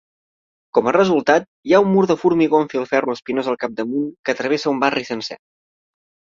[0.77, 4.39] Com a resultat, hi ha un mur de formigó amb filferro espinós al capdamunt que
[4.43, 5.41] travessa un barri sencer.